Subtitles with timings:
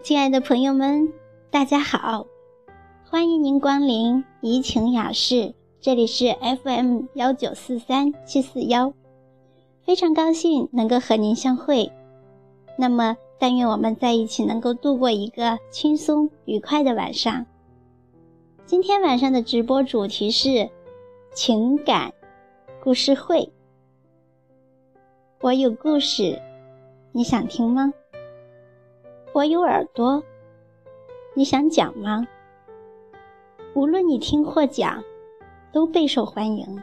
[0.00, 1.12] 亲爱的朋友们，
[1.50, 2.26] 大家好！
[3.04, 8.94] 欢迎您光临怡情雅室，这里是 FM 幺九四三七四幺，
[9.82, 11.92] 非常高兴能够和您相会。
[12.76, 17.44] 那么，但愿我们在一起能够度过一个轻松愉快的晚上。
[18.64, 20.70] 今天晚上的直播主题是
[21.34, 22.14] 情感
[22.82, 23.52] 故事会。
[25.40, 26.40] 我有故事，
[27.12, 27.92] 你想听吗？
[29.32, 30.22] 我有耳朵，
[31.34, 32.26] 你想讲吗？
[33.74, 35.04] 无论你听或讲，
[35.70, 36.82] 都备受欢迎。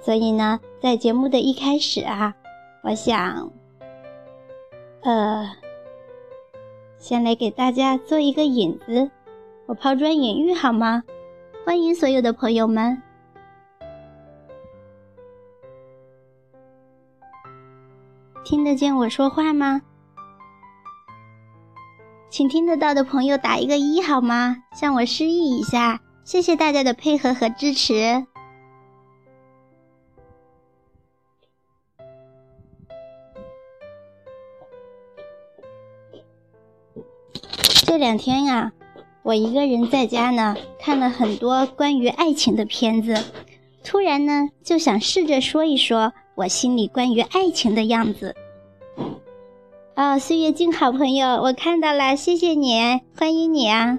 [0.00, 2.34] 所以呢，在节目的一开始啊，
[2.82, 3.50] 我想，
[5.00, 5.50] 呃，
[6.98, 9.10] 先来给大家做一个引子，
[9.66, 11.02] 我抛砖引玉好吗？
[11.64, 13.02] 欢迎所有的朋友们。
[18.44, 19.82] 听得见我说话吗？
[22.32, 24.56] 请听得到的朋友打一个一好吗？
[24.74, 28.24] 向我示意一下，谢谢大家的配合和支持。
[37.84, 38.72] 这两天呀，
[39.22, 43.14] 我一个人在家呢，看了很多关于爱情的片子，
[43.84, 46.14] 突然呢，就想试着说一说。
[46.34, 48.34] 我心里关于爱情的样子。
[49.94, 52.80] 哦，岁月静好朋友，我看到了，谢谢你，
[53.14, 53.98] 欢迎你啊！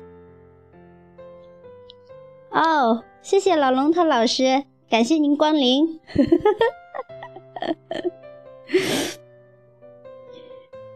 [2.49, 5.99] 哦，谢谢老龙头老师，感谢您光临。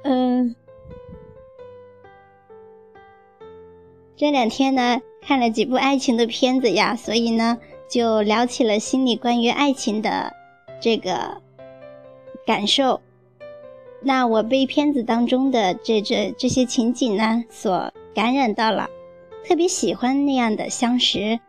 [0.04, 0.56] 嗯，
[4.16, 10.34] 这两天呢，看了几部爱情的片子呀，所以呢，就聊起了心里关于爱情的。
[10.80, 11.40] 这个
[12.46, 13.02] 感受，
[14.02, 18.90] 那我被片子当中的这这这些情景呢所感染到了，
[19.46, 21.40] 特别喜欢那样的相识。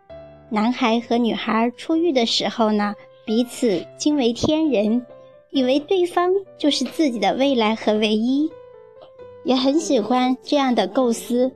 [0.50, 2.95] 男孩和女孩初遇的时候呢，
[3.27, 5.05] 彼此惊为天人，
[5.50, 8.50] 以为对方就是自己的未来和唯一，
[9.44, 11.52] 也很喜欢这样的构思。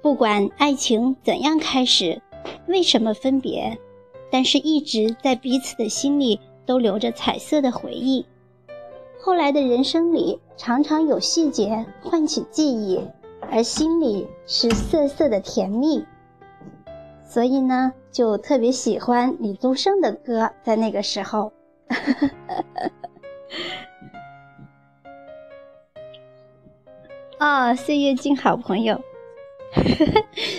[0.00, 2.20] 不管爱情怎样开始，
[2.66, 3.76] 为什么分别，
[4.30, 6.40] 但是一直在彼此的心里。
[6.66, 8.26] 都留着彩色的回忆。
[9.26, 13.00] 后来的人生里，常常有细节唤起记忆，
[13.50, 16.06] 而心里是涩涩的甜蜜。
[17.24, 20.52] 所以呢，就特别喜欢李宗盛的歌。
[20.62, 21.52] 在那个时候，
[27.40, 29.00] 哦，岁月静好朋友，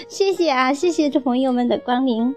[0.09, 2.35] 谢谢啊，谢谢这朋友们的光临。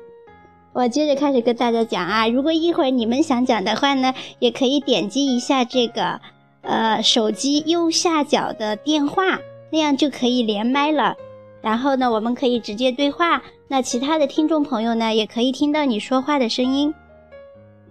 [0.72, 6.20] 我接着开始跟大家讲啊，如果一会儿你们想讲的话呢，也可以点击一下这个，
[6.62, 9.40] 呃，手机右下角的电话，
[9.72, 11.16] 那样就可以连麦了。
[11.60, 13.42] 然后呢，我们可以直接对话。
[13.66, 16.94] 那其他的听众朋友呢，也可以听到你说话的声音。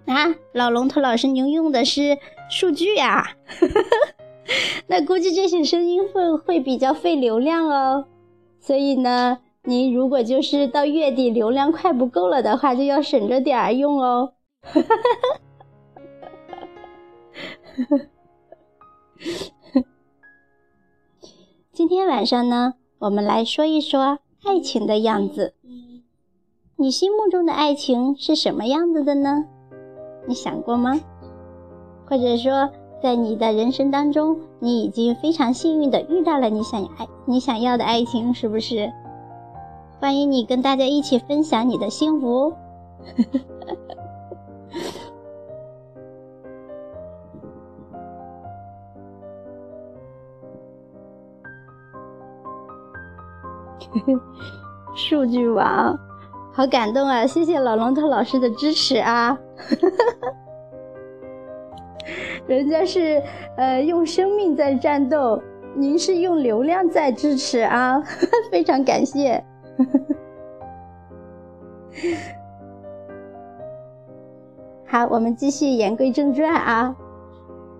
[0.06, 2.16] 啊，老龙头老师，您用的是
[2.48, 3.28] 数据呀？
[4.88, 8.06] 那估计这些声音会会比较费流量哦。
[8.58, 9.38] 所以呢。
[9.70, 14.32] 您如果就是到月底流量快不够了的话，就要省着点儿用哦。
[21.72, 25.54] 今天晚上呢，我们来说一说爱情的样子。
[26.74, 29.44] 你心目中的爱情是什么样子的呢？
[30.26, 31.00] 你想过吗？
[32.08, 32.68] 或者说，
[33.00, 38.92] 在你的人生当中，你已经非常幸运的遇到了你想爱、你想要的爱情，是不是？
[40.00, 42.54] 欢迎你跟大家一起分享你的幸福。
[54.94, 55.94] 数据王，
[56.50, 57.26] 好感动啊！
[57.26, 59.38] 谢谢老龙头老师的支持啊！
[62.48, 63.22] 人家是
[63.58, 65.38] 呃用生命在战斗，
[65.76, 68.02] 您是用流量在支持啊！
[68.50, 69.44] 非常感谢。
[74.86, 76.94] 好，我们继续言归正传啊。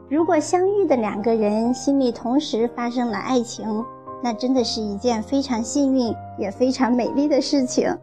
[0.08, 3.84] 如果相遇的两个人心里同时发生了爱情，
[4.22, 7.96] 那真的是一件非常幸运也非常美丽的事情。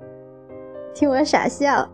[0.94, 1.88] 听我傻笑，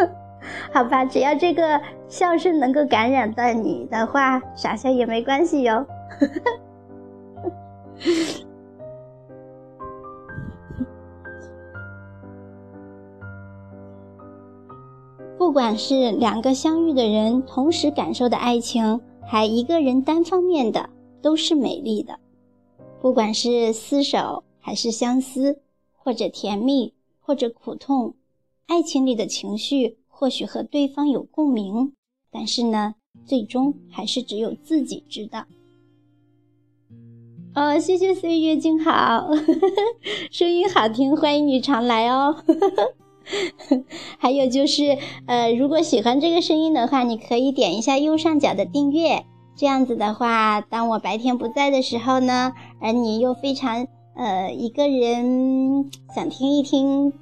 [0.72, 5.84] 好吧，只要这个笑声能够感染到你的话，傻笑也没关系哟。
[15.38, 20.90] 不管是两个相遇的人同时感受的爱情，还一个人单方面的，
[21.22, 22.18] 都是美丽的。
[23.00, 25.60] 不管是厮守还是相思，
[25.96, 28.14] 或者甜蜜，或者苦痛，
[28.66, 31.92] 爱情里的情绪或许和对方有共鸣，
[32.32, 35.46] 但是呢，最终还是只有自己知道。
[37.54, 39.30] 哦，谢谢岁月静好，
[40.32, 42.44] 声音好听，欢迎你常来哦。
[44.18, 44.96] 还有就是，
[45.26, 49.24] 呃，如果喜欢这个声音的话，你可以点一下右上角的订阅。
[49.56, 57.12] 这样子的话，当我白天不在的时候呢，而你又非常呃一个人想听一听，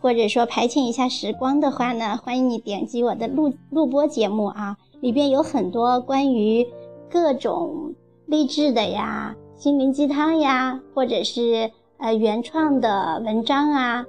[0.00, 6.64] 或者说排遣一下时光的话呢，欢迎你点击我的录录播节目啊，里边有很多关于
[7.10, 7.94] 各种
[8.26, 14.06] 励志的呀、心灵鸡汤呀，或者是呃原创的文章啊，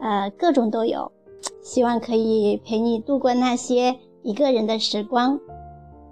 [0.00, 1.10] 呃各种都有，
[1.62, 5.38] 希望可以陪你度过那些一个人的时光。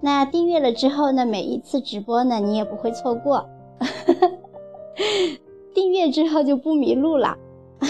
[0.00, 3.44] 那订阅了之后呢，每一次直播呢，你也不会错过。
[5.74, 7.36] 订阅之后就不迷路了。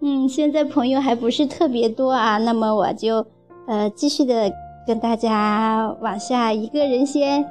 [0.00, 3.26] 嗯，现在朋友还不是特别多啊，那么我就
[3.66, 4.52] 呃继续的
[4.86, 7.44] 跟大家往下一个人先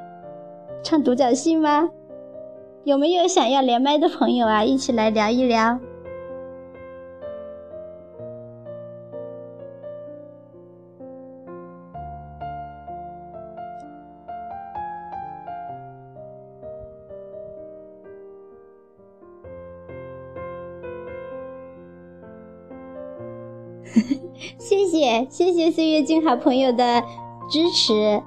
[0.82, 1.90] 唱独角戏吗？
[2.84, 4.64] 有没有想要连麦的朋友啊？
[4.64, 5.78] 一起来聊一聊。
[24.58, 27.02] 谢谢谢谢岁月静好朋友的
[27.48, 28.22] 支持，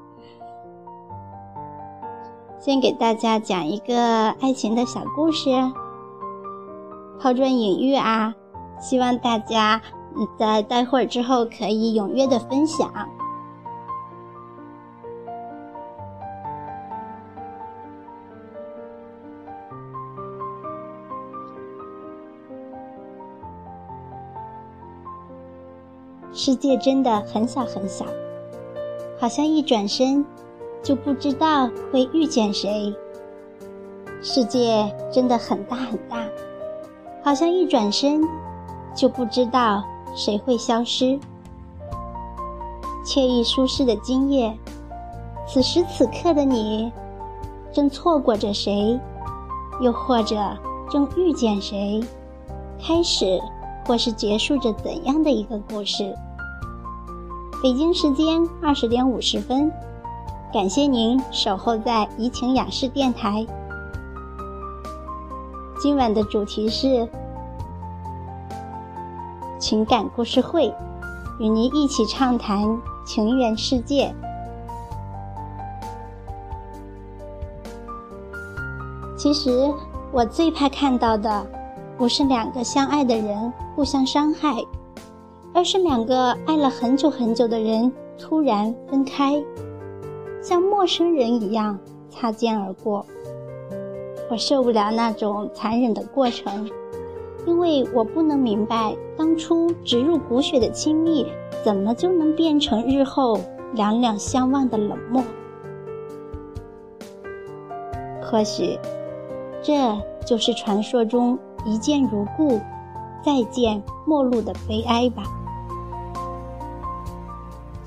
[2.58, 5.50] 先给大家讲一个爱情的小故事，
[7.20, 8.34] 抛砖引玉啊，
[8.80, 9.82] 希望大家
[10.38, 12.90] 在待会儿之后可以踊跃的分享。
[26.42, 28.06] 世界真的很小很小，
[29.18, 30.24] 好像一转身
[30.82, 32.94] 就不知道会遇见谁。
[34.22, 36.26] 世界真的很大很大，
[37.22, 38.22] 好像一转身
[38.94, 39.84] 就不知道
[40.16, 41.20] 谁会消失。
[43.04, 44.56] 惬意舒适的今夜，
[45.46, 46.90] 此时此刻的你，
[47.70, 48.98] 正错过着谁，
[49.82, 50.38] 又或者
[50.90, 52.02] 正遇见谁？
[52.82, 53.38] 开始。
[53.86, 56.14] 或是结束着怎样的一个故事？
[57.62, 59.70] 北京时间二十点五十分，
[60.50, 63.46] 感谢您守候在怡情雅士电台。
[65.78, 67.06] 今晚的主题是
[69.58, 70.74] 情感故事会，
[71.38, 74.10] 与您一起畅谈情缘世界。
[79.18, 79.70] 其实
[80.12, 81.46] 我最怕看到的。
[81.98, 84.56] 不是两个相爱的人互相伤害，
[85.52, 89.42] 而是两个爱了很久很久的人突然分开，
[90.42, 93.04] 像陌生人一样擦肩而过。
[94.30, 96.70] 我受不了那种残忍的过程，
[97.46, 101.26] 因为我不能明白当初植入骨血的亲密，
[101.64, 103.38] 怎么就能变成日后
[103.74, 105.22] 两两相望的冷漠。
[108.22, 108.78] 或许，
[109.62, 109.74] 这
[110.24, 111.38] 就是传说中。
[111.66, 112.58] 一见如故，
[113.22, 115.24] 再见陌路的悲哀吧。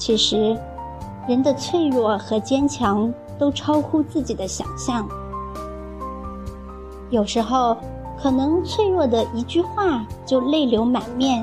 [0.05, 0.53] 其实，
[1.29, 5.07] 人的脆弱和坚强都超乎自己的想象。
[7.09, 7.77] 有时候，
[8.21, 11.41] 可能脆弱的一句话就泪流满面；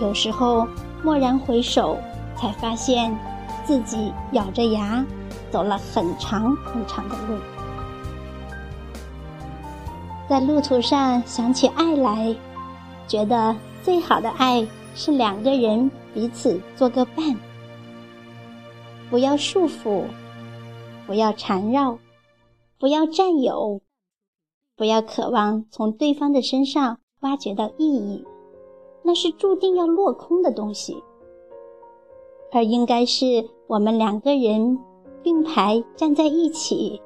[0.00, 0.66] 有时候，
[1.04, 1.96] 蓦然回首，
[2.36, 3.16] 才发现
[3.64, 5.06] 自己咬着牙
[5.52, 7.38] 走了很长很长的路。
[10.28, 12.34] 在路途上想起爱来，
[13.06, 17.36] 觉得最好的爱是两个人彼此做个伴，
[19.10, 20.04] 不要束缚，
[21.06, 21.98] 不要缠绕，
[22.80, 23.82] 不要占有，
[24.74, 28.24] 不要渴望从对方的身上挖掘到意义，
[29.02, 30.96] 那是注定要落空的东西，
[32.50, 34.78] 而应该是我们两个人
[35.22, 36.98] 并排站在一起，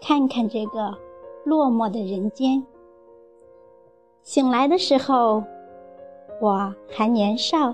[0.00, 0.96] 看看这个。
[1.44, 2.64] 落寞的人间，
[4.22, 5.42] 醒来的时候，
[6.40, 7.72] 我还年少，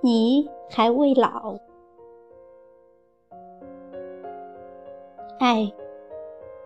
[0.00, 1.56] 你还未老。
[5.40, 5.72] 爱，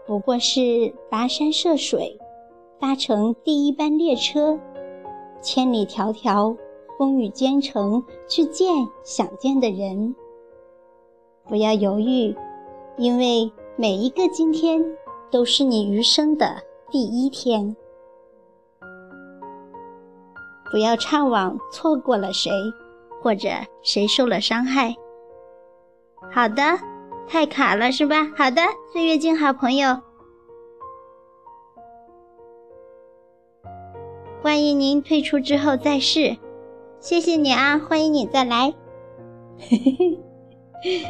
[0.07, 0.61] 不过是
[1.11, 2.19] 跋山涉水，
[2.79, 4.59] 搭乘第一班列车，
[5.41, 6.57] 千里迢迢，
[6.99, 10.15] 风雨兼程去见想见的人。
[11.45, 12.37] 不要犹豫，
[12.97, 14.85] 因为每一个今天
[15.31, 17.75] 都是你余生的第一天。
[20.71, 22.51] 不要怅惘错过了谁，
[23.23, 23.49] 或者
[23.83, 24.95] 谁受了伤害。
[26.33, 26.63] 好的，
[27.29, 28.27] 太卡了是吧？
[28.37, 28.61] 好的，
[28.93, 29.97] 岁月静好朋友，
[34.43, 36.37] 欢迎您退出之后再试。
[36.99, 38.75] 谢谢你啊，欢迎你再来。
[39.59, 39.79] 嘿
[40.83, 41.07] 嘿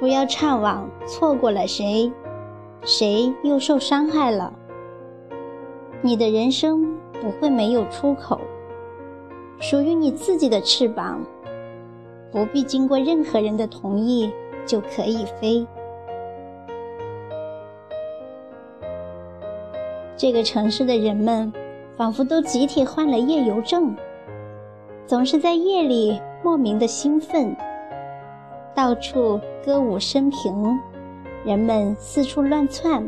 [0.00, 2.10] 不要怅惘错过了谁。
[2.84, 4.52] 谁又受伤害了？
[6.04, 8.40] 你的人生不会没有出口，
[9.60, 11.24] 属于你自己的翅膀，
[12.32, 14.32] 不必经过任何人的同意
[14.66, 15.64] 就可以飞。
[20.16, 21.52] 这个城市的人们
[21.96, 23.94] 仿佛都集体患了夜游症，
[25.06, 27.56] 总是在夜里莫名的兴奋，
[28.74, 30.76] 到处歌舞升平。
[31.44, 33.04] 人们四处乱窜，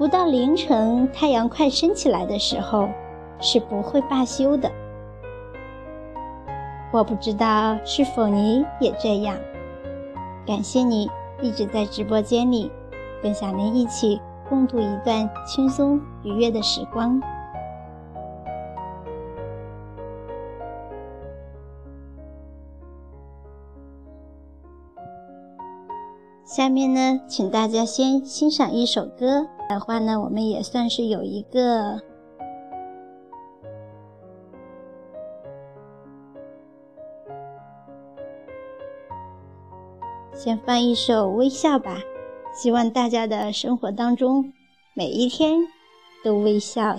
[0.00, 2.88] 不到凌晨，太阳快升起来的时候，
[3.38, 4.72] 是不会罢休的。
[6.90, 9.36] 我不知道是否你也这样。
[10.46, 11.10] 感谢你
[11.42, 12.72] 一直在直播间里，
[13.22, 17.20] 跟小林一起共度一段轻松愉悦的时光。
[26.50, 32.00] 下面呢，请大家先欣赏一首歌的话呢，我们也算是有一个。
[40.34, 41.98] 先放一首《微笑》吧，
[42.52, 44.52] 希望大家的生活当中
[44.92, 45.60] 每一天
[46.24, 46.98] 都微笑。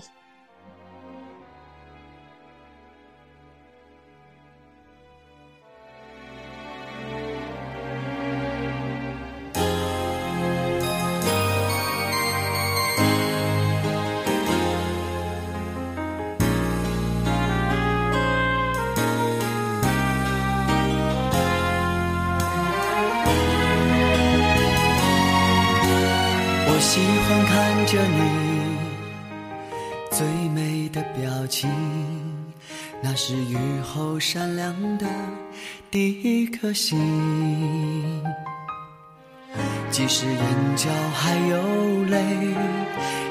[36.73, 36.99] 心。
[39.89, 41.57] 即使眼角还有
[42.05, 42.21] 泪，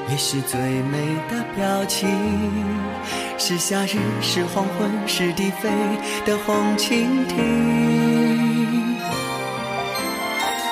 [0.09, 0.97] 也是最美
[1.29, 2.09] 的表情。
[3.37, 5.69] 是夏日，是黄昏，是低飞
[6.25, 7.37] 的红蜻蜓。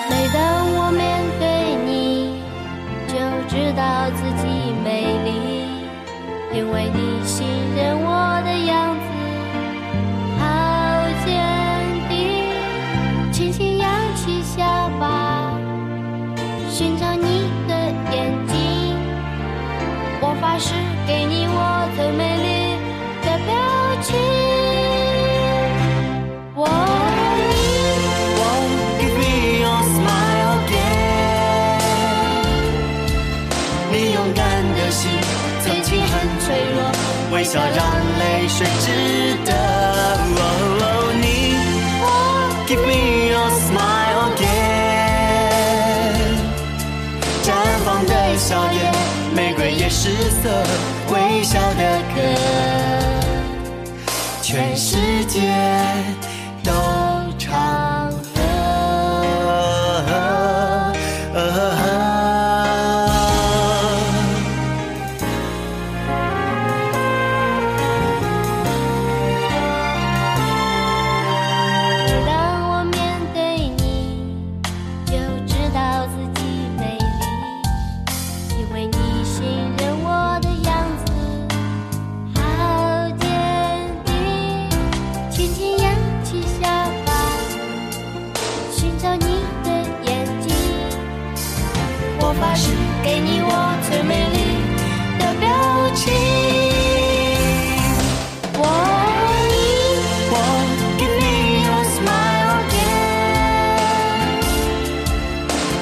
[0.09, 0.39] 每当
[0.75, 1.45] 我面对
[1.85, 2.39] 你，
[3.07, 3.13] 就。
[3.49, 4.45] 知道自己
[4.83, 4.87] 美
[5.25, 5.27] 丽，
[6.53, 6.99] 因为你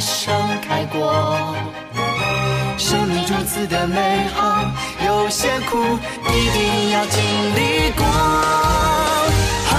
[0.00, 1.54] 盛开过。
[2.78, 4.64] 生命如此的美好，
[5.06, 5.78] 有些苦
[6.28, 7.20] 一定要经
[7.54, 8.04] 历过。
[8.04, 9.76] 啊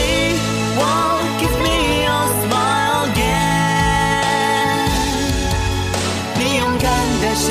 [0.79, 1.69] ，Won't give me
[2.03, 4.43] your smile again。
[6.39, 6.85] 你勇敢
[7.21, 7.45] 的心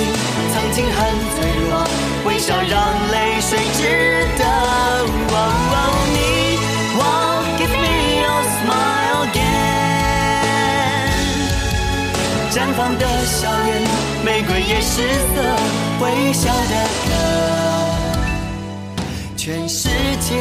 [0.54, 1.00] 曾经很
[12.98, 13.82] 的笑脸，
[14.26, 15.42] 玫瑰也是色，
[16.02, 16.76] 微笑的
[17.08, 17.12] 歌，
[19.38, 20.36] 全世界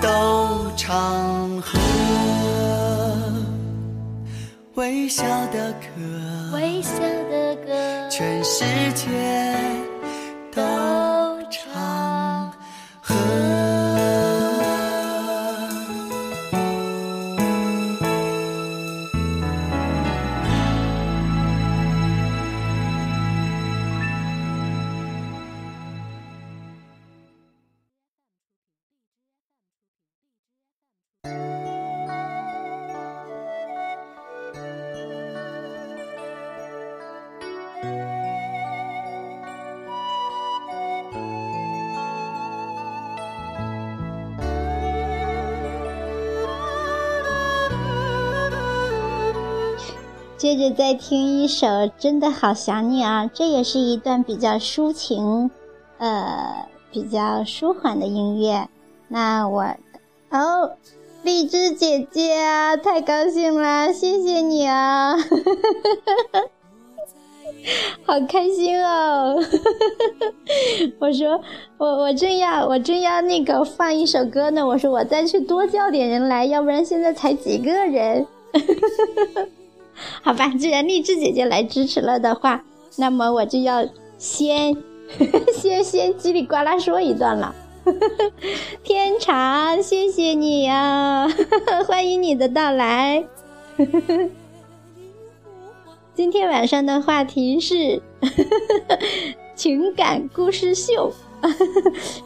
[0.00, 1.78] 都唱和。
[4.74, 5.86] 微笑的歌，
[6.54, 6.90] 微笑
[7.30, 8.64] 的歌，全世
[8.94, 9.06] 界
[10.54, 10.62] 都
[50.38, 51.66] 接着再听一首
[51.98, 55.50] 《真的好想你》啊，这也是一段比较抒情，
[55.98, 58.68] 呃，比较舒缓的音乐。
[59.08, 59.64] 那我，
[60.30, 60.76] 哦，
[61.24, 65.16] 荔枝姐姐啊，太高兴了，谢谢你啊，
[68.06, 69.34] 好开心哦！
[71.00, 71.40] 我说，
[71.78, 78.24] 我我正要我正要那个放一首歌呢，我说我再去多叫点人来，要不然现在才几个人。
[80.22, 82.64] 好吧，既然荔枝姐姐来支持了的话，
[82.96, 84.76] 那么我就要先
[85.54, 87.54] 先先叽里呱啦说一段了。
[88.84, 91.28] 天长，谢谢你呀、
[91.86, 93.24] 欢迎你的到来。
[96.14, 98.02] 今天晚上的话题是
[99.54, 101.12] 情感故事秀。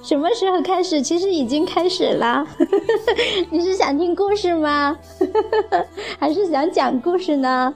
[0.02, 1.00] 什么时候开始？
[1.02, 2.46] 其实已经开始了。
[3.50, 4.96] 你是想听故事吗？
[6.18, 7.74] 还是想讲故事呢？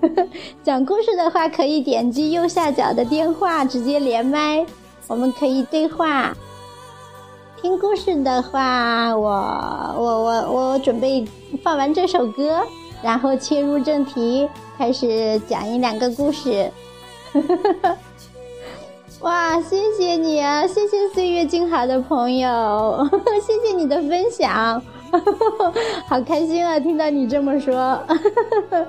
[0.62, 4.64] 讲故事的话，可以点击右下角的电话直接连麦，
[5.08, 6.36] 我们可以对话。
[7.60, 9.28] 听故事的话，我
[9.96, 11.24] 我我我准备
[11.64, 12.62] 放完这首歌，
[13.02, 14.48] 然后切入正题，
[14.78, 16.70] 开始讲一两个故事。
[19.20, 20.64] 哇，谢谢你啊！
[20.64, 23.08] 谢谢岁月静好的朋友，
[23.44, 24.80] 谢谢你的分享，
[26.08, 26.78] 好开心啊！
[26.78, 28.00] 听到你这么说，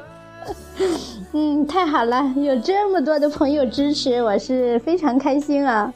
[1.34, 5.92] 嗯，太好了，有这么多的朋友支持，我是非常开心啊！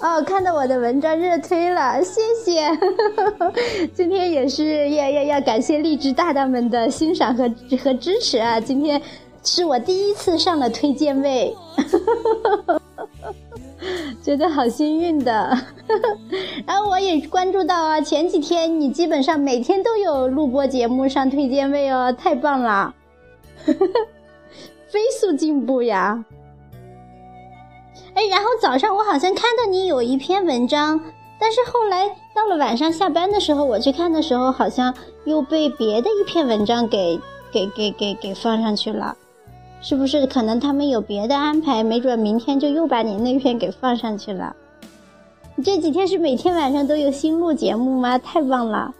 [0.00, 2.68] 哦，看到我的文章热推了，谢谢！
[3.94, 7.48] 今天也是要要要感谢荔枝大大们的欣赏和
[7.80, 8.58] 和支持啊！
[8.58, 9.00] 今天
[9.44, 11.56] 是我第一次上了推荐位。
[14.22, 15.58] 觉得好幸运的，
[16.66, 22.94] 然后我也关注到啊，前几天你基本上每天都有录播节目上推荐位哦，太棒了，
[24.88, 26.24] 飞速进步呀！
[28.14, 31.00] 哎，然后早上我好像看到你有一篇文章，
[31.40, 37.18] 但是后来到了晚上下班的时候，我去看的时候，好像又被别的一篇文章给
[37.50, 39.16] 给给给给放上去了。
[39.82, 41.82] 是不是可能他们有别的安排？
[41.82, 44.54] 没准明天就又把你那篇给放上去了。
[45.56, 48.16] 你这几天是每天晚上都有新录节目吗？
[48.16, 48.94] 太棒了！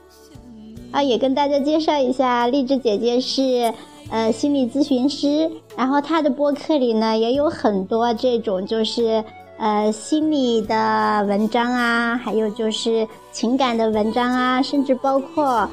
[0.90, 3.72] 啊，也跟大家介绍一下，荔枝姐姐是
[4.10, 9.24] 呃心理咨询师，然后她的播客里呢也有很多这种就是
[9.58, 15.70] 呃心理的文章啊，还有就是情感的文章啊，甚至包括。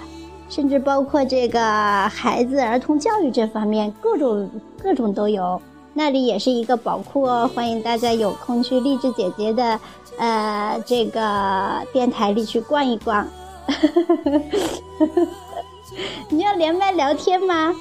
[0.49, 1.62] 甚至包括这个
[2.09, 4.49] 孩子儿童教育这方面，各种
[4.81, 5.62] 各种都有。
[5.93, 9.79] 那里也是一个宝库哦，欢迎大家有空去励志姐姐的
[10.17, 13.25] 呃这个电台里去逛一逛。
[16.29, 17.73] 你要连麦聊天吗？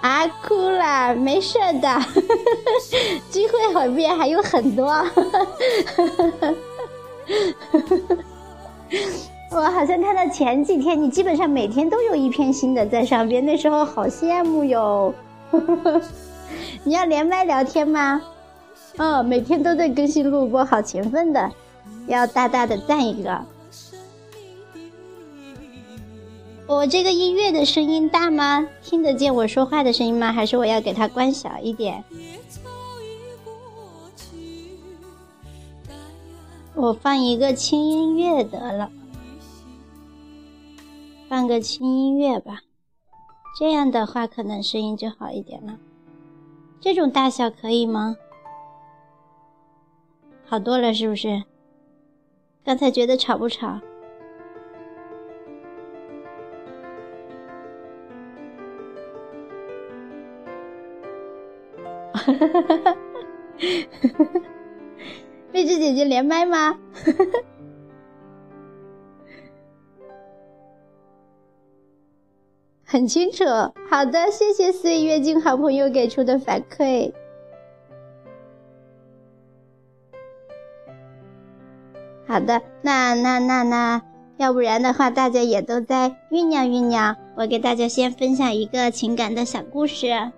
[0.00, 2.00] 啊，哭了，没事的，
[3.30, 5.04] 机会后面还有很多。
[9.50, 15.12] 我好像看到前几天你基本上每天都有一篇新的在上边，那时候好羡慕哟。
[16.84, 18.20] 你要连麦聊天吗？
[18.98, 21.50] 嗯，每天都在更新录播，好勤奋的，
[22.06, 23.40] 要大大的赞一个。
[26.66, 28.68] 我这个音乐的声音大吗？
[28.82, 30.32] 听得见我说话的声音吗？
[30.32, 32.04] 还是我要给它关小一点？
[36.74, 38.90] 我放一个轻音乐得了，
[41.28, 42.62] 放个轻音乐吧，
[43.58, 45.78] 这样的话可能声音就好一点了。
[46.80, 48.16] 这种大小可以吗？
[50.46, 51.44] 好多了，是不是？
[52.64, 53.78] 刚才觉得吵不吵？
[62.14, 62.96] 哈哈哈哈哈！
[65.52, 66.78] 贝芝姐姐连麦吗？
[72.90, 73.44] 很清楚。
[73.90, 77.12] 好的，谢谢岁月静好朋友给出的反馈。
[82.26, 84.02] 好的，那那那那，
[84.38, 87.14] 要不然的话，大家也都在酝酿酝酿。
[87.36, 90.32] 我给大家先分享一个情感的小故事，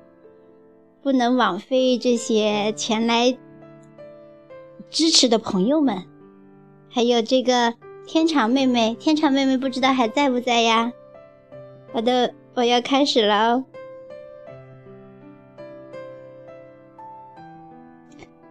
[1.03, 3.39] 不能枉费这些前来
[4.91, 6.03] 支持的朋友们，
[6.89, 8.97] 还有这个天长妹妹。
[8.99, 10.93] 天长妹妹不知道还在不在呀？
[11.93, 13.65] 好的，我要开始了哦。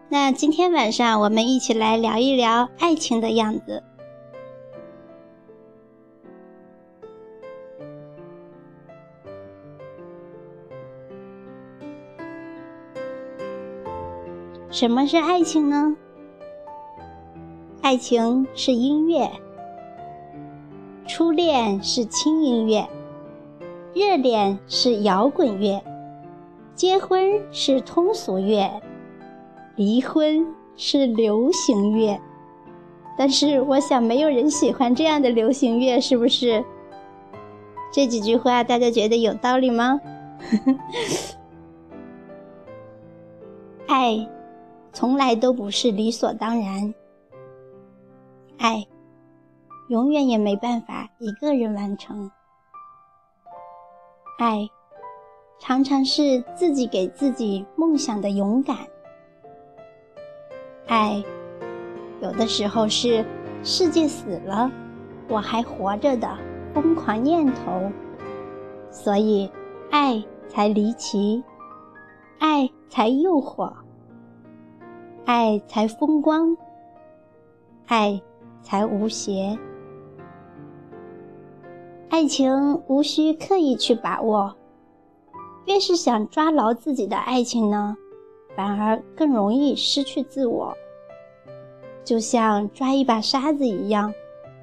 [0.08, 3.84] 那今天晚上我们一起来聊一聊爱情的样子。
[14.72, 15.96] 什么是爱情呢？
[17.82, 19.30] 爱情是音乐，
[21.08, 22.88] 初恋是轻音乐，
[23.94, 25.82] 热恋是摇滚乐，
[26.76, 28.70] 结婚是通俗乐。
[29.76, 32.20] 离婚是流行乐，
[33.18, 36.64] 但是我想没有人喜欢这样的流行乐，是不是？
[37.92, 40.02] 这几句话大家觉得有道理吗？
[43.88, 44.28] 爱
[44.92, 46.94] 从来都不是理所当然，
[48.58, 48.86] 爱
[49.88, 52.30] 永远也没办法一个人完成，
[54.40, 54.70] 爱
[55.60, 58.78] 常常是自己给自己梦想的勇敢。
[60.88, 61.22] 爱，
[62.22, 63.26] 有的时候是
[63.66, 64.72] 世界死了，
[65.28, 66.38] 我还活着的
[66.74, 67.92] 疯狂念头，
[68.90, 69.52] 所以
[69.92, 71.44] 爱才离奇，
[72.40, 73.74] 爱才诱惑，
[75.26, 76.56] 爱才风光，
[77.88, 78.22] 爱
[78.62, 79.60] 才无邪。
[82.10, 84.56] 爱情无需刻意去把握，
[85.66, 87.96] 越是想抓牢自己的爱情呢？
[88.56, 90.76] 反而更容易失去自我，
[92.04, 94.12] 就像抓一把沙子一样，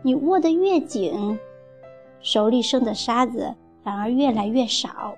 [0.03, 1.39] 你握得越紧，
[2.21, 3.55] 手里剩的沙子
[3.85, 5.15] 反而越来越少。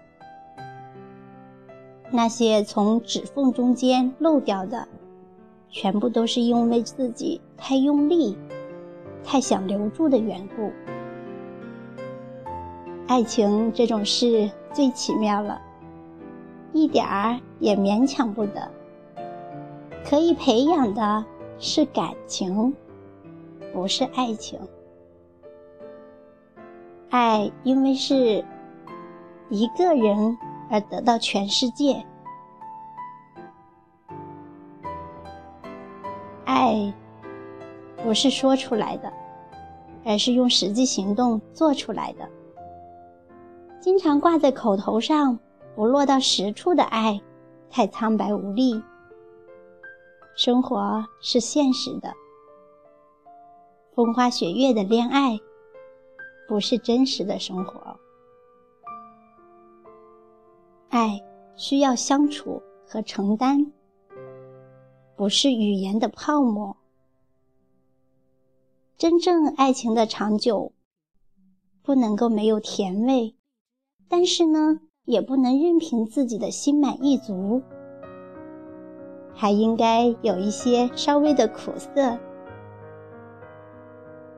[2.10, 4.86] 那些从指缝中间漏掉的，
[5.70, 8.36] 全部都是因为自己太用力、
[9.24, 10.70] 太想留住的缘故。
[13.08, 15.58] 爱情这种事最奇妙了。
[16.74, 18.70] 一点儿也勉强不得。
[20.04, 21.24] 可以培养的
[21.58, 22.74] 是感情，
[23.72, 24.60] 不是爱情。
[27.08, 28.44] 爱因为是
[29.48, 30.36] 一个人
[30.70, 32.04] 而得到全世界。
[36.44, 36.92] 爱
[38.02, 39.10] 不是说出来的，
[40.04, 42.28] 而是用实际行动做出来的。
[43.80, 45.38] 经常挂在口头上。
[45.74, 47.22] 不落到实处的爱，
[47.70, 48.82] 太苍白无力。
[50.34, 52.12] 生活是现实的，
[53.94, 55.38] 风花雪月的恋爱，
[56.48, 57.96] 不是真实的生活。
[60.88, 61.22] 爱
[61.54, 63.70] 需要相处和承担，
[65.14, 66.76] 不是语言的泡沫。
[68.96, 70.72] 真正爱情的长久，
[71.82, 73.36] 不能够没有甜味，
[74.08, 74.80] 但是呢？
[75.04, 77.62] 也不能任凭自己的心满意足，
[79.32, 82.18] 还应该有一些稍微的苦涩。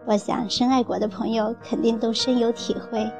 [0.06, 3.10] 我想深爱过的朋友肯定都深有体会。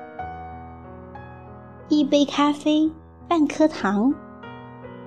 [1.89, 2.89] 一杯咖啡，
[3.27, 4.15] 半颗糖，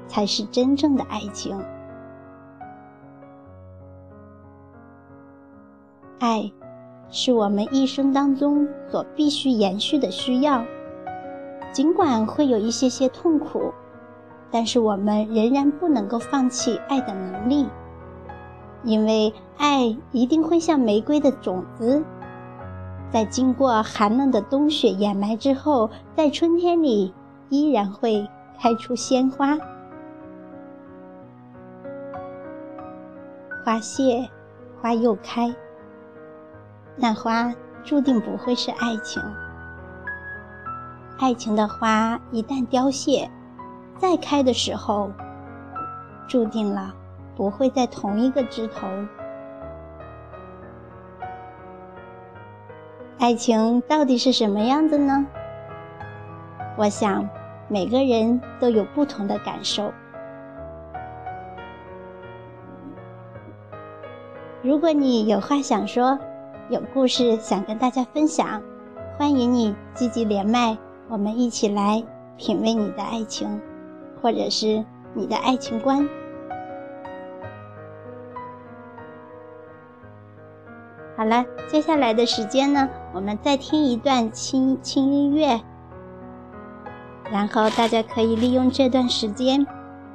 [0.06, 1.58] 才是真正的爱情。
[6.20, 6.52] 爱，
[7.10, 10.66] 是我们一生当中所必须延续的需要。
[11.74, 13.74] 尽管会有一些些痛苦，
[14.52, 17.68] 但是我们仍然不能够放弃爱的能力，
[18.84, 22.04] 因为爱一定会像玫瑰的种子，
[23.12, 27.12] 在经过寒冷的冬雪掩埋之后，在春天里
[27.50, 28.30] 依然会
[28.62, 29.58] 开出鲜花。
[33.66, 34.30] 花谢，
[34.80, 35.56] 花又开，
[36.96, 37.52] 那花
[37.84, 39.20] 注定不会是爱情。
[41.20, 43.30] 爱情的花一旦凋谢，
[43.98, 45.10] 再开的时候，
[46.28, 46.94] 注定了
[47.36, 48.88] 不会在同一个枝头。
[53.20, 55.26] 爱情到底是什么样子呢？
[56.76, 57.30] 我想，
[57.70, 59.94] 每个人都有不同的感受。
[64.62, 66.20] 如果你有话想说，
[66.70, 68.62] 有故事想跟大家分享，
[69.18, 70.78] 欢迎你积极连麦，
[71.10, 72.02] 我们一起来
[72.38, 73.60] 品味你的爱情，
[74.22, 76.08] 或者是你的爱情观。
[81.16, 85.62] 好了，接下来的时间呢，我们再听一段轻轻音乐，
[87.32, 89.66] 然后大家可以利用这段时间，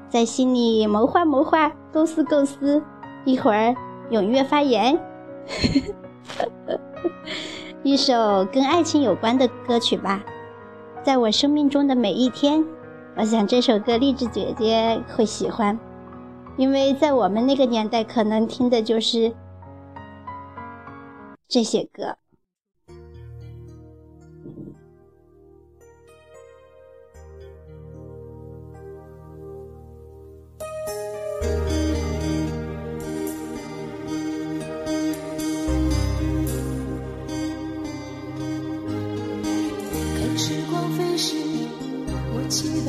[0.08, 2.82] 在心里谋划谋划、构思构思，
[3.24, 3.74] 一会儿
[4.10, 4.98] 踊跃发言。
[7.84, 10.20] 一首跟爱情有关的歌曲吧，
[11.02, 12.64] 在我生命中的每一天，
[13.16, 15.78] 我想这首歌励志姐姐会喜欢，
[16.56, 19.34] 因为在我们那个年代，可能听的就是。
[21.48, 22.18] 这些歌。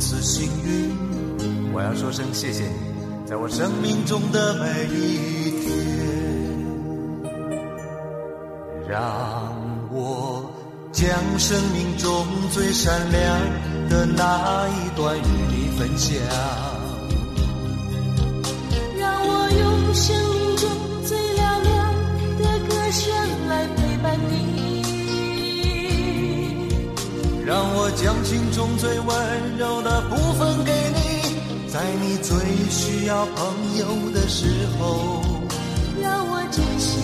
[0.00, 0.90] 此幸运。
[1.72, 5.70] 我要说声谢谢你，在我生命中的每一天。
[8.88, 9.54] 让
[9.92, 10.50] 我
[10.90, 11.08] 将
[11.38, 13.38] 生命中最闪亮
[13.88, 16.18] 的那一段与你分享，
[27.96, 32.36] 将心中最温柔的部分给你，在你最
[32.70, 34.46] 需要朋友的时
[34.78, 35.22] 候，
[36.00, 37.00] 让我珍惜。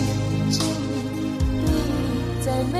[2.45, 2.79] 在每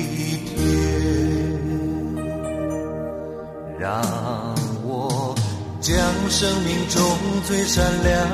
[6.31, 7.03] 生命中
[7.45, 8.25] 最闪亮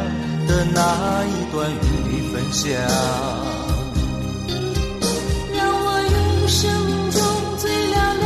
[0.48, 1.76] 的那一段与
[2.08, 2.72] 你分享，
[5.52, 7.20] 让我用生命中
[7.58, 8.24] 最嘹亮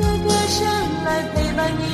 [0.00, 0.58] 的歌声
[1.04, 1.84] 来陪伴你，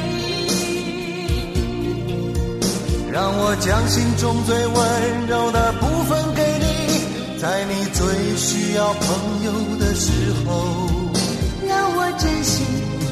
[3.13, 10.11] 让我将心中最温柔的部分给你，在你最需要朋友的时
[10.47, 10.89] 候，
[11.69, 12.65] 让我真心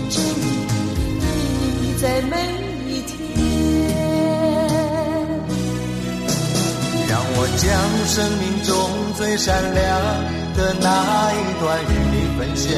[0.09, 0.67] 真意
[1.21, 1.25] 对
[1.83, 2.35] 你在每
[7.43, 7.69] 我将
[8.07, 8.71] 生命中
[9.17, 9.83] 最闪亮
[10.55, 10.87] 的那
[11.35, 12.71] 一段与你分享。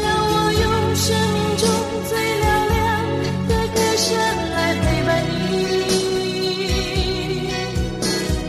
[0.00, 0.64] 让我用
[0.96, 1.68] 生命中
[2.08, 2.42] 最嘹
[2.72, 2.82] 亮
[3.48, 4.16] 的歌声
[4.56, 5.52] 来陪伴你。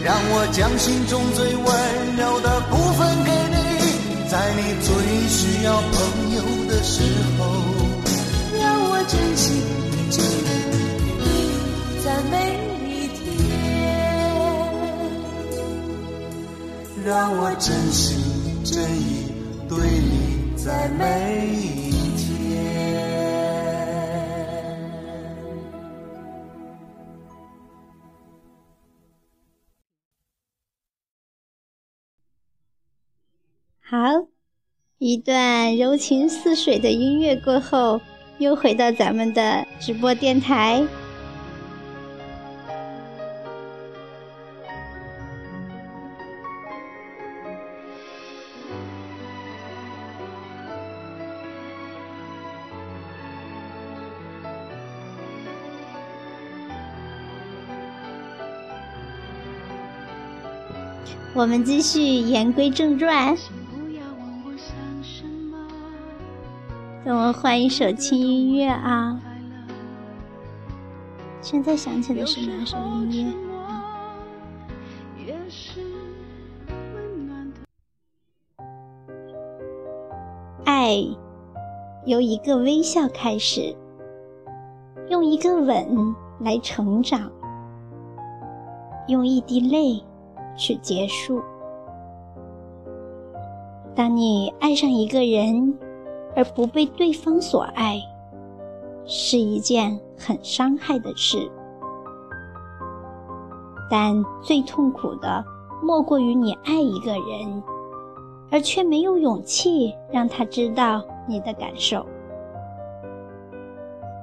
[0.02, 1.68] 让我将心中最温
[2.16, 3.58] 柔的部分给你，
[4.30, 4.88] 在你最
[5.28, 5.92] 需要朋
[6.38, 7.04] 友的时
[7.38, 7.44] 候，
[8.62, 9.62] 让我真心
[10.10, 10.88] 真意对
[11.20, 11.22] 你
[12.02, 12.34] 在每
[17.04, 18.18] 让我真心
[18.64, 19.32] 真意
[19.68, 22.36] 对你在每一天。
[33.82, 33.98] 好，
[34.98, 38.02] 一段柔情似水的音乐过后，
[38.40, 40.84] 又回到咱们的直播电台。
[61.36, 63.36] 我们继续言归正传，
[67.04, 69.20] 等我换一首轻音乐啊！
[71.42, 73.26] 现在想起的是哪首音乐？
[80.64, 81.06] 爱
[82.06, 83.76] 由一个微笑开始，
[85.10, 87.30] 用一个吻来成长，
[89.10, 90.02] 用一滴泪。
[90.58, 91.42] 去结束。
[93.96, 95.78] 当你爱上一个人，
[96.36, 98.02] 而不被对方所爱，
[99.06, 101.50] 是一件很伤害的事。
[103.90, 105.46] 但最痛苦的，
[105.82, 107.64] 莫过于你爱一个人，
[108.52, 112.06] 而却没有勇气让他知道你的感受。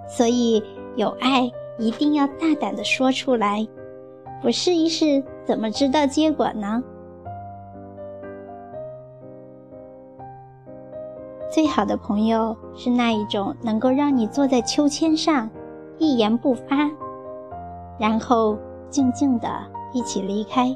[0.06, 0.62] 所以，
[0.96, 3.66] 有爱一定要大胆的说出来。
[4.42, 6.82] 不试一试，怎么知道结果呢？
[11.50, 15.50] 最好的朋友是那一种能够让你坐在秋千上，
[15.98, 16.90] 一言不发，
[17.98, 18.56] 然后
[18.88, 19.48] 静静的
[19.92, 20.74] 一起离开，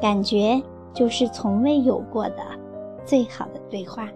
[0.00, 0.62] 感觉
[0.94, 2.38] 就是从未有过的
[3.04, 4.08] 最好的对话。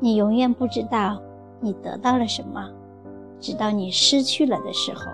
[0.00, 1.18] 你永远不知道
[1.60, 2.68] 你得到了什么，
[3.40, 5.04] 直到你失去了的时候。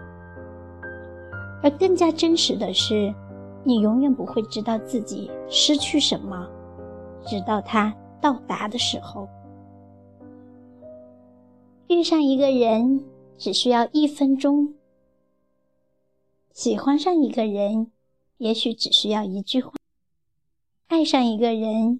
[1.64, 3.14] 而更加真实的是，
[3.64, 6.46] 你永远不会知道自己失去什么，
[7.27, 9.27] 直到它到达的时候。
[11.88, 13.03] 遇上一个人
[13.38, 14.74] 只需要一分钟，
[16.53, 17.90] 喜欢上一个人
[18.37, 19.72] 也许只需要一句话，
[20.88, 21.98] 爱上一个人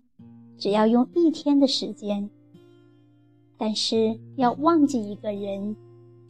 [0.59, 2.29] 只要用一天的时间，
[3.57, 5.75] 但是要忘记一个人，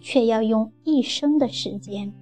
[0.01, 2.13] 却要用一生的时间。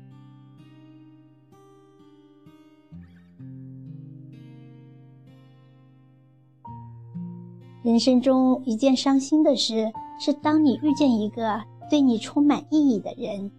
[7.82, 13.50] 人生中一件伤心的事，是当你遇见一个对你充满意义的人，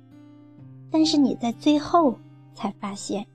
[0.89, 2.15] 但是你在最后
[2.55, 3.25] 才发现，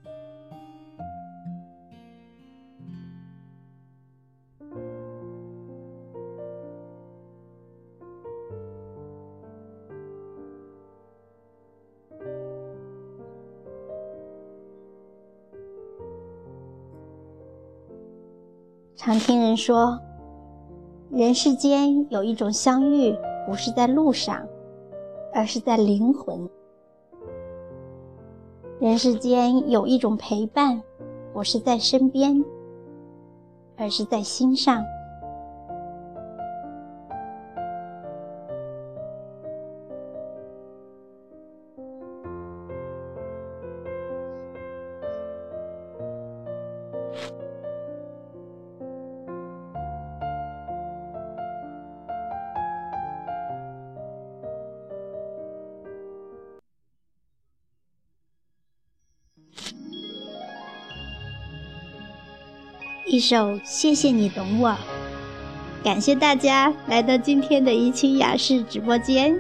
[18.97, 20.01] 常听人说。
[21.11, 24.47] 人世间有一种相遇，不是在路上，
[25.33, 26.47] 而是在灵魂；
[28.79, 30.83] 人世间有一种陪伴，
[31.33, 32.45] 不是在身边，
[33.77, 34.85] 而是在心上。
[63.19, 64.77] 一首谢谢你懂我，
[65.83, 69.37] 感谢大家来到今天的怡清雅士直播间，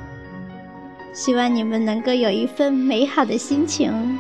[1.15, 4.19] 希望你们能够有一份美好的心情。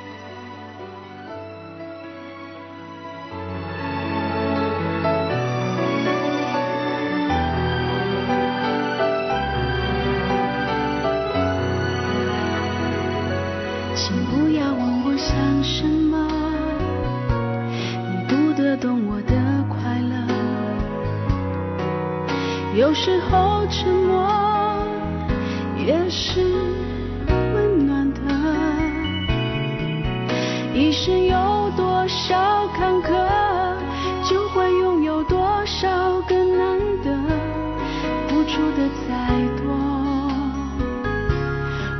[39.08, 39.14] 太
[39.56, 39.64] 多，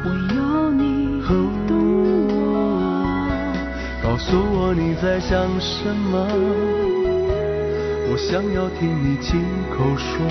[0.05, 0.07] 我
[0.37, 1.23] 有你
[4.03, 6.29] 告诉我你在想什么，
[8.11, 10.27] 我想要听你亲口说。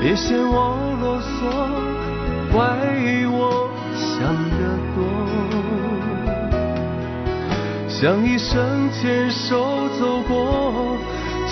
[0.00, 1.50] 别嫌我啰嗦，
[2.52, 2.56] 怪
[3.26, 4.60] 我想得
[4.94, 4.98] 多。
[7.88, 10.89] 想一生牵手走过，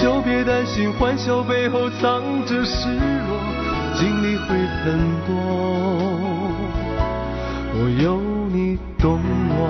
[0.00, 3.36] 就别担心欢笑背后藏着失落，
[3.96, 4.96] 经历会很
[5.26, 5.34] 多。
[7.74, 8.20] 我有
[8.52, 9.20] 你懂
[9.50, 9.60] 我。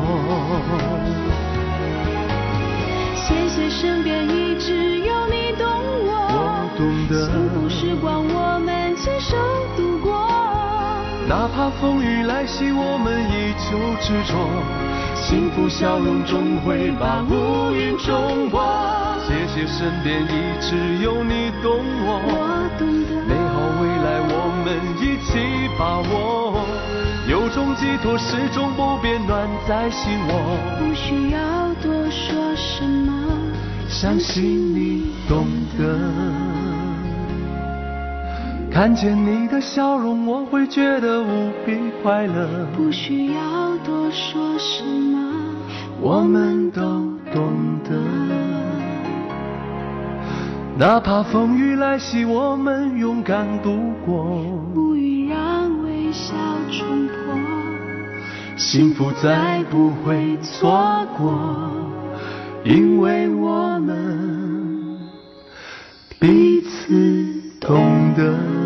[3.17, 5.67] 谢谢身边一直有你懂
[6.07, 9.37] 我，我懂得幸福时光我们牵手
[9.77, 10.29] 度过。
[11.27, 14.35] 哪怕风雨来袭，我们依旧执着。
[15.15, 18.88] 幸福笑容终会把乌云冲破。
[19.29, 22.33] 谢谢身边一直有你懂我，我
[22.79, 22.89] 懂
[23.29, 24.33] 美，好未来我
[24.65, 24.67] 们
[24.97, 25.29] 一起
[25.79, 26.65] 把握。
[27.29, 30.33] 有种寄托始终不变，暖在心窝。
[30.79, 31.39] 不需要
[31.83, 33.13] 多说什么，
[33.87, 34.43] 相信
[34.75, 35.85] 你懂得。
[38.73, 42.67] 看见你的笑容，我会觉得无比快乐。
[42.75, 45.19] 不需要多说什么，
[46.01, 46.81] 我们都
[47.31, 47.53] 懂
[47.85, 48.48] 得。
[50.79, 53.77] 哪怕风雨来袭，我们勇敢度
[54.07, 54.41] 过。
[54.73, 56.37] 不欲让微笑
[56.71, 57.15] 冲破。
[58.57, 61.37] 幸福再不会错过，
[62.63, 65.01] 因为我们
[66.21, 68.58] 彼此懂得。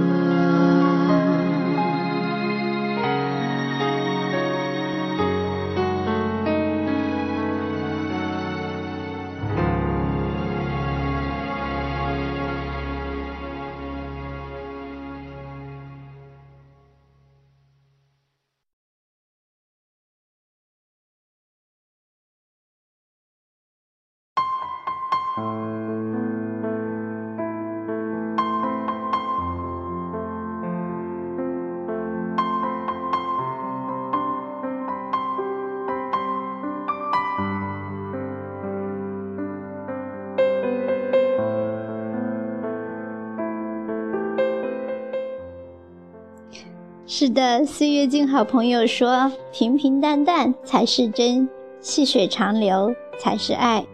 [47.64, 51.48] 岁月静好朋友说：“平平淡淡才是真，
[51.80, 53.84] 细水长流才是爱。”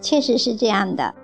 [0.00, 1.14] 确实是这样的。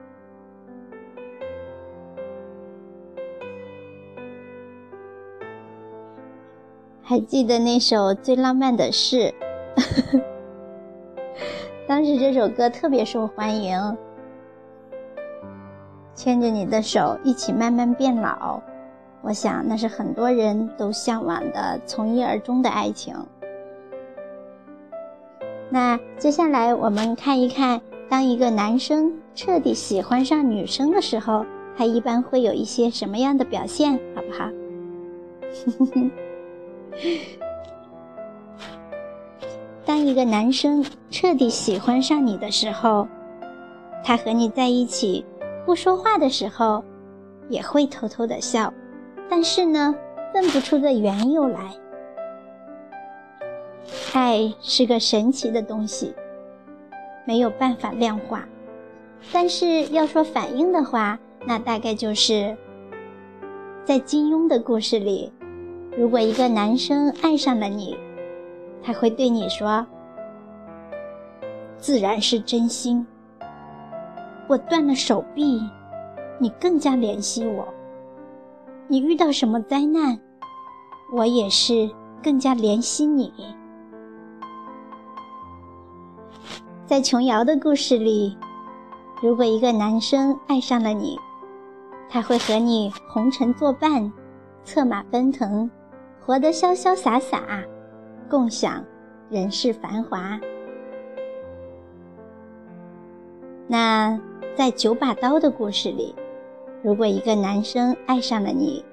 [7.03, 9.33] 还记得那首《最浪漫的事》，
[11.87, 13.97] 当时这首歌特别受欢迎。
[16.15, 18.61] 牵着你的手，一起慢慢变老。
[19.27, 23.13] 我想，那是很多人都向往的从一而终的爱情。
[25.69, 31.45] 那接下来我们看一看，当一个男生彻底喜欢上女生的时候，
[31.77, 34.49] 他一般会有一些什么样的表现，好不好？
[39.85, 43.09] 当一个男生彻底喜欢上你的时候，
[44.05, 45.27] 他和你在一起
[45.65, 46.85] 不说话的时候，
[47.49, 48.73] 也会偷偷的笑。
[49.29, 49.95] 但是呢，
[50.35, 51.75] 问不出个缘由来。
[54.13, 56.15] 爱是个神奇的东西，
[57.27, 58.47] 没有办法量化。
[59.33, 62.57] 但是要说反应的话，那大概就是，
[63.85, 65.33] 在金庸的故事里，
[65.99, 67.97] 如果一个男生爱上了你，
[68.83, 69.87] 他会对你说
[71.77, 73.07] ：“自然是真心。
[74.49, 75.61] 我断了手臂，
[76.39, 77.69] 你更加怜惜我。”
[78.89, 80.17] 你遇到什么灾难，
[81.13, 81.91] 我也是
[82.23, 83.33] 更加怜惜你。
[86.87, 88.39] 在琼瑶的故事里，
[89.21, 91.19] 如果一个男生爱上了你，
[92.09, 94.13] 他会和你红尘作伴，
[94.63, 95.69] 策马奔腾，
[96.25, 97.43] 活得潇潇洒洒，
[98.31, 98.85] 共享
[99.29, 100.39] 人世繁华。
[103.67, 104.17] 那
[104.55, 106.15] 在九把刀的故事里，
[106.87, 108.85] 如果一个男生爱上了你，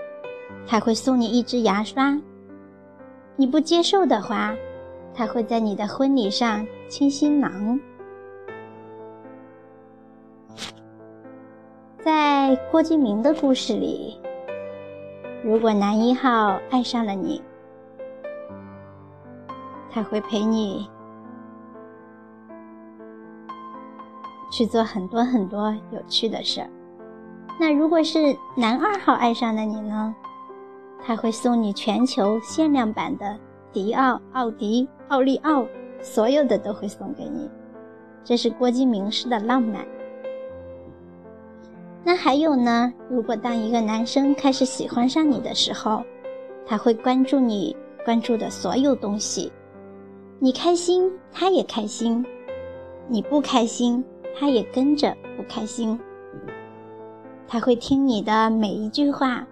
[0.65, 2.19] 他会送你一支牙刷。
[3.35, 4.55] 你不接受的话，
[5.13, 7.79] 他会在你的婚礼上亲新郎。
[12.03, 14.19] 在郭敬明的故事里，
[15.43, 17.43] 如果男一号爱上了你，
[19.91, 20.89] 他会陪你
[24.51, 26.67] 去做很多很多有趣的事儿。
[27.59, 30.13] 那如果是男二号爱上了你呢？
[31.05, 33.37] 他会送你全球限量版的
[33.71, 35.65] 迪奥、奥迪、奥利奥，
[36.01, 37.49] 所有的都会送给你。
[38.23, 39.85] 这是郭敬明式的浪漫。
[42.05, 42.93] 那还有呢？
[43.09, 46.03] 如果当一个男生开始喜欢上你的时候，
[46.65, 47.75] 他会关注你
[48.05, 49.51] 关注的所有东西，
[50.39, 52.25] 你开心他也开心，
[53.07, 54.03] 你不开心
[54.37, 55.99] 他也跟着不开心。
[57.47, 59.45] 他会听你的每一句话，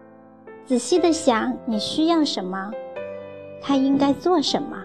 [0.66, 2.72] 仔细的想你需要什么，
[3.62, 4.78] 他应该做什么。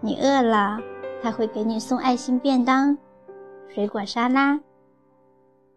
[0.00, 0.80] 你饿了，
[1.22, 2.96] 他会给你送爱心便当、
[3.68, 4.60] 水果沙拉。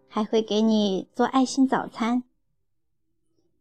[0.08, 2.24] 还会给你做爱心早餐，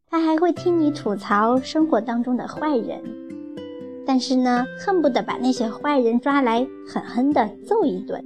[0.09, 3.03] 他还会听你吐槽生活当中的坏人，
[4.07, 8.24] 但是呢，恨不得把那些坏人抓来狠狠的揍一顿。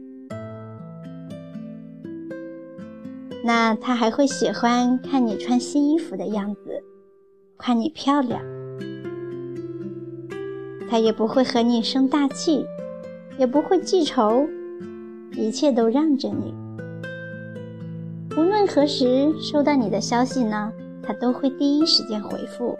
[3.48, 6.84] 那他还会喜欢看你穿新衣服的样子，
[7.56, 8.42] 夸你漂亮。
[10.86, 12.66] 他也不会和你生大气，
[13.38, 14.46] 也不会记仇，
[15.32, 16.54] 一切都让着你。
[18.36, 20.70] 无论何时收到你的消息呢，
[21.02, 22.76] 他都会第一时间回复。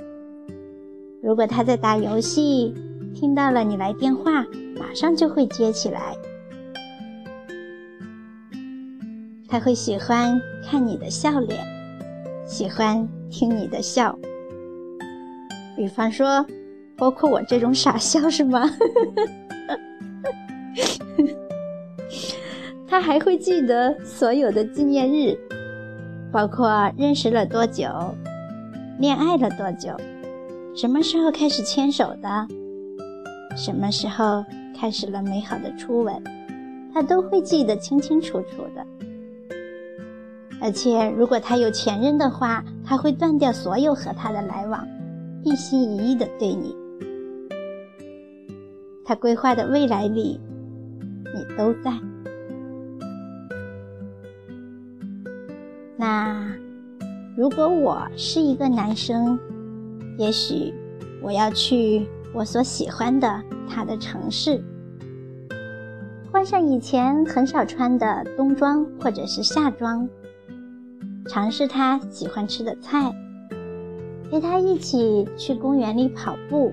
[1.23, 2.75] 如果他在打游戏，
[3.15, 4.45] 听到了你来电话，
[4.79, 6.15] 马上就会接起来。
[9.49, 11.59] 他会喜欢看你的笑脸，
[12.47, 14.15] 喜欢听你的笑。
[15.75, 16.45] 比方说，
[16.97, 18.69] 包括我这种傻笑是吗？
[22.87, 25.35] 他还会记得所有的纪念日。
[26.31, 27.89] 包括认识了多久，
[28.99, 29.97] 恋爱了多久，
[30.77, 32.47] 什么时候开始牵手的，
[33.57, 34.45] 什么时候
[34.79, 36.23] 开始了美好的初吻，
[36.93, 38.87] 他都会记得清清楚楚的。
[40.61, 44.87] 而且，如果他有前任的话，他会断掉所有和他的来往，
[45.45, 46.77] 一心一意的对你。
[49.05, 50.41] 他规划的未来里，
[51.35, 51.93] 你都在。
[55.97, 56.53] 那
[57.37, 59.39] 如果我是一个男生，
[60.19, 60.75] 也许
[61.23, 64.63] 我要去我所喜欢的他的城市，
[66.31, 70.09] 换上以前很少穿的冬装或者是夏装，
[71.29, 73.15] 尝试他喜欢吃的菜，
[74.31, 76.73] 陪他一起去公园里跑步，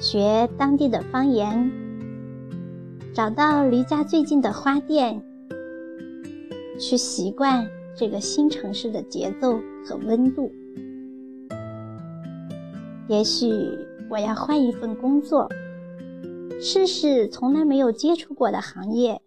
[0.00, 1.70] 学当地的方言，
[3.12, 5.22] 找到离家最近的花店，
[6.80, 7.68] 去习惯。
[7.96, 10.52] 这个新城市的节奏和温度，
[13.08, 13.50] 也许
[14.08, 15.48] 我要换一份工作，
[16.60, 19.20] 试试从来没有接触过的行业，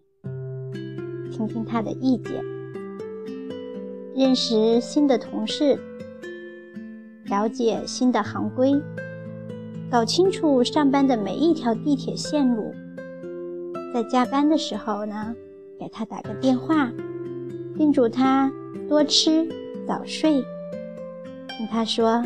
[1.30, 2.42] 听听他的意见，
[4.14, 5.78] 认识新的同事，
[7.26, 8.80] 了解新的行规，
[9.90, 12.74] 搞清楚上班的每一条地铁线路，
[13.94, 15.34] 在加班的时候呢，
[15.78, 16.90] 给他打个电话，
[17.76, 18.52] 叮嘱他。
[18.88, 19.48] 多吃，
[19.86, 20.44] 早睡。
[21.56, 22.22] 听他说，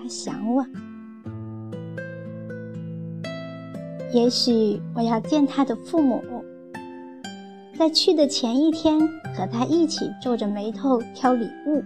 [0.00, 0.64] 他想我。
[4.14, 6.22] 也许我要见他的父母，
[7.82, 9.00] 在去的前一天
[9.34, 11.82] 和他一起皱着眉头挑礼物，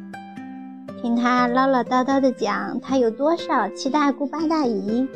[1.01, 5.09] 听他唠唠叨叨的讲他有多少七大姑八大姨。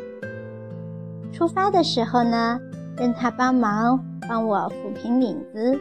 [1.35, 2.59] 出发的时候呢，
[2.97, 5.78] 让他帮忙帮我抚平领子。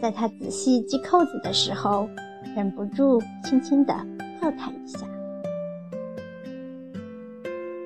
[0.00, 2.08] 在他仔细系扣子的时候，
[2.56, 3.94] 忍不住轻轻地
[4.40, 5.06] 抱他一下。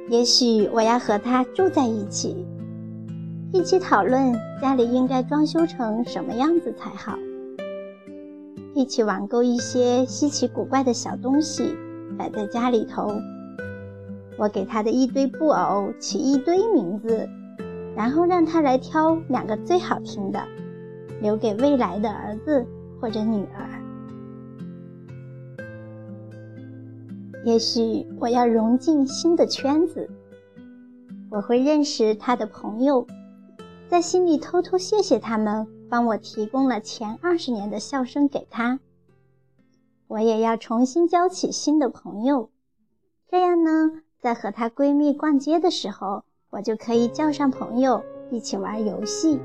[0.09, 2.47] 也许我要和他住在一起，
[3.53, 7.17] 一起讨论家里应该装修成什么样子才好，
[8.75, 11.75] 一起网购一些稀奇古怪的小东西
[12.19, 13.21] 摆在家里头。
[14.39, 17.29] 我给他的一堆布偶起一堆名字，
[17.97, 20.41] 然后让他来挑两个最好听的。
[21.23, 22.67] 留给未来的儿子
[23.01, 23.67] 或者女儿。
[27.43, 30.11] 也许我要融进新的圈子，
[31.31, 33.07] 我会认识他的朋友，
[33.89, 38.81] 在心里偷偷谢谢他们帮我提供了前二十年的笑声给他。
[40.09, 42.51] 我也要重新交起新的朋友，
[43.29, 49.41] 这样呢，在和她闺蜜逛街的时候，我就可以叫上朋友一起玩游戏。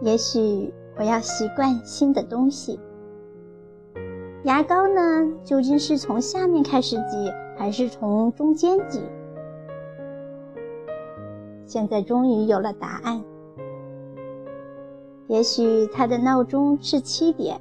[0.00, 2.80] 也许我要习惯新的东西。
[4.44, 9.02] 牙膏呢，究竟是从下面开始挤，还是从中间挤？
[11.68, 13.22] 现在终于有了答案。
[15.26, 17.60] 也许他的闹钟是七点，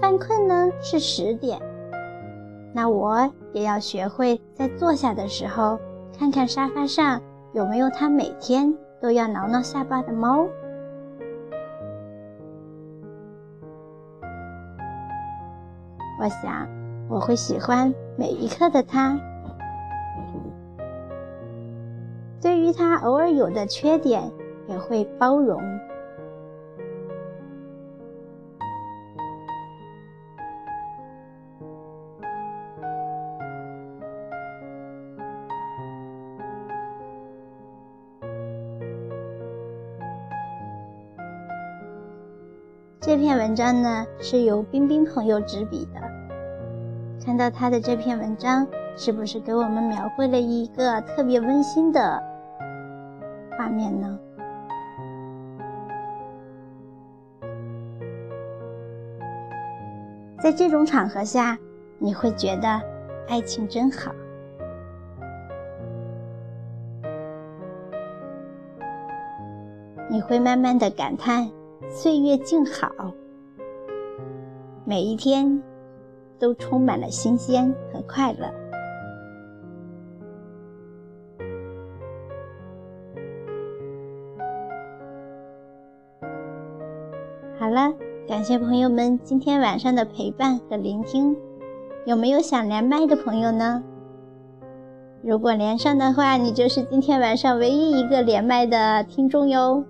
[0.00, 1.60] 犯困呢是十点。
[2.74, 5.78] 那我也要学会在坐下的时候，
[6.18, 7.20] 看看沙发上
[7.52, 10.48] 有没有他每天都要挠挠下巴的猫。
[16.18, 16.66] 我想，
[17.10, 19.20] 我会喜欢每一刻的他。
[22.62, 24.30] 于他偶尔有的缺点，
[24.68, 25.60] 也会包容。
[43.00, 46.00] 这篇文章呢，是由冰冰朋友执笔的。
[47.24, 52.22] 看到他的这篇文章，是不是给我们描绘了一个特别温馨的
[53.62, 54.18] 画面呢？
[60.42, 61.56] 在这种场合下，
[62.00, 62.82] 你会觉得
[63.28, 64.12] 爱情真好。
[70.10, 71.48] 你会慢慢的感叹。
[71.88, 72.90] 岁月静好，
[74.84, 75.62] 每一天
[76.36, 78.61] 都充满了新鲜和快乐。
[87.62, 87.94] 好了，
[88.26, 91.36] 感谢朋友们今天晚上的陪伴和聆听。
[92.04, 93.80] 有没有想连麦的朋友呢？
[95.22, 99.84] 如果连上的话，你就是今天晚上唯一一个连麦的听众哟。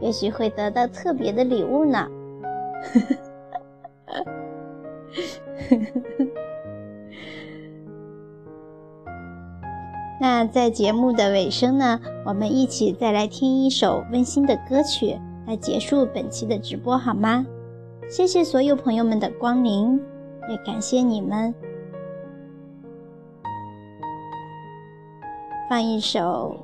[0.00, 2.06] 也许会得到特别的礼物呢。
[2.80, 3.00] 呵
[4.14, 4.24] 呵
[10.20, 17.46] 那在节目的尾声呢，我们一起再来听一首温馨的歌曲，来结束本期的直播好吗？
[18.08, 20.00] 谢谢所有朋友们的光临，
[20.48, 21.54] 也感谢你们。
[25.68, 26.56] 放一首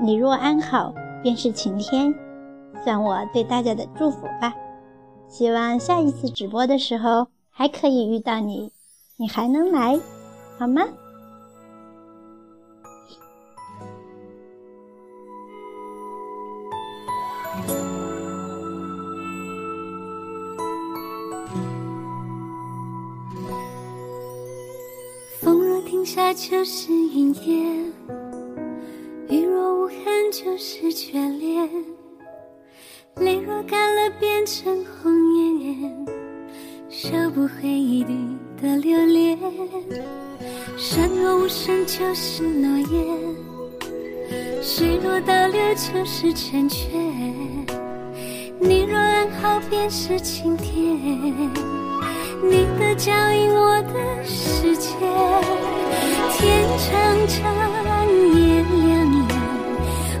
[0.04, 0.92] 《你若安好，
[1.22, 2.12] 便是晴天》。
[2.84, 4.54] 算我对大家的祝福吧，
[5.28, 8.70] 希望下一次直播的时候还可以遇到你，
[9.16, 9.98] 你还能来，
[10.58, 10.82] 好吗？
[26.18, 27.92] 下就是云烟，
[29.28, 29.96] 雨若无痕
[30.32, 31.70] 就是眷恋。
[33.18, 36.06] 泪若干了，变成红颜，
[36.90, 38.16] 收不回一滴
[38.60, 39.38] 的留恋。
[40.76, 43.16] 山若无声，就是诺言；
[44.60, 46.90] 水若倒流，就是成全。
[48.58, 50.96] 你若安好，便是晴天。
[52.42, 54.96] 你的脚印，我的世界。
[56.32, 56.92] 天长
[57.26, 57.36] 长，
[58.34, 59.30] 夜凉凉，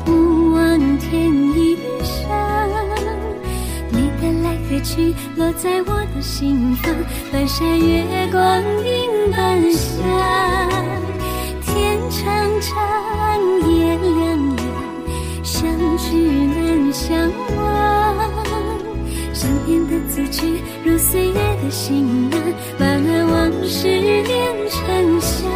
[0.06, 0.08] 勿
[0.54, 1.08] 忘天
[1.54, 2.28] 一山。
[4.84, 6.94] 去落在我的心房，
[7.32, 9.88] 半山月光映半夏。
[11.62, 12.76] 天长长，
[13.68, 14.64] 夜凉凉，
[15.42, 17.58] 相聚难相忘。
[19.34, 22.40] 身边的字句，如岁月的行囊，
[22.78, 24.32] 把那往事酿
[24.70, 25.50] 成香，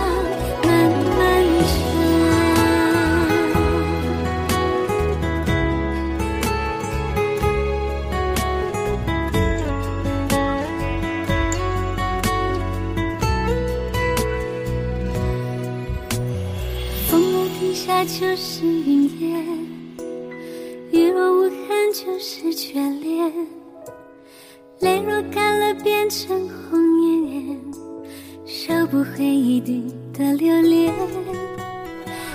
[28.93, 29.83] 不回一滴
[30.13, 30.93] 的留恋。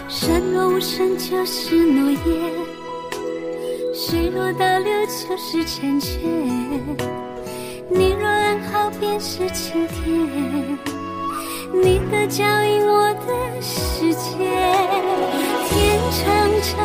[0.07, 2.51] 山若无声就是诺言，
[3.93, 6.19] 水若倒流就是成全。
[7.91, 10.79] 你若安好便是晴天，
[11.71, 14.49] 你的脚印我的世界。
[15.69, 16.25] 天长
[16.63, 16.75] 长，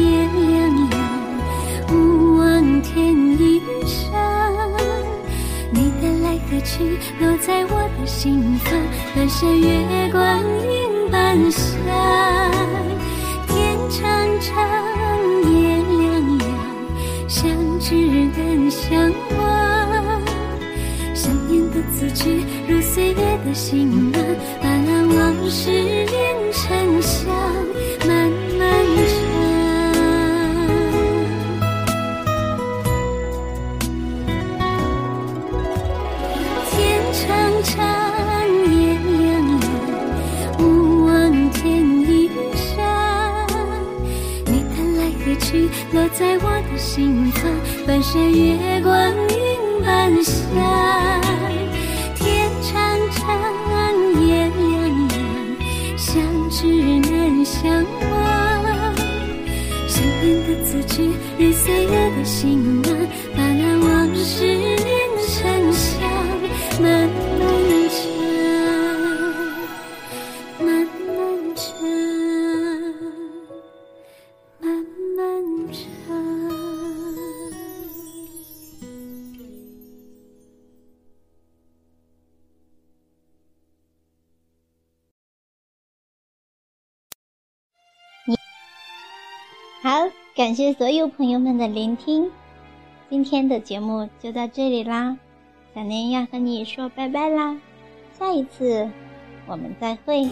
[0.00, 3.60] 夜凉凉，勿忘天一。
[6.28, 6.84] 来何去，
[7.18, 8.70] 落在我的心房，
[9.16, 11.66] 半山月光映半山。
[13.46, 14.04] 天长
[14.38, 14.52] 长，
[15.50, 16.46] 夜凉凉，
[17.26, 17.48] 相
[17.80, 17.94] 知
[18.36, 19.40] 难相忘。
[21.14, 24.20] 想念的字句，如岁月的行囊，
[24.60, 25.97] 把那往事
[46.16, 47.42] 在我的心房，
[47.86, 49.36] 半山月光映
[49.84, 50.34] 半乡。
[52.14, 52.72] 天长
[53.12, 53.26] 长，
[54.26, 54.58] 夜凉
[55.08, 55.12] 凉，
[55.96, 56.06] 相
[56.50, 56.66] 知
[57.00, 58.12] 难相忘。
[59.86, 62.82] 想念的字句，如岁月的行
[90.38, 92.30] 感谢所有朋友们的聆听，
[93.10, 95.18] 今天的节目就到这里啦。
[95.74, 97.58] 小林要和你说拜拜啦，
[98.16, 98.88] 下一次
[99.48, 100.28] 我们再会，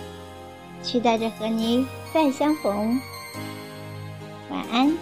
[0.80, 1.84] 期待着和你
[2.14, 3.00] 再相逢。
[4.48, 4.96] 晚安。